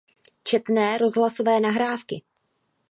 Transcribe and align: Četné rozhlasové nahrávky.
Četné 0.43 0.97
rozhlasové 0.97 1.59
nahrávky. 1.59 2.21